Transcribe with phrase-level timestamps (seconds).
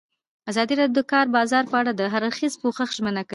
[0.51, 3.29] ازادي راډیو د د کار بازار په اړه د هر اړخیز پوښښ ژمنه کړې.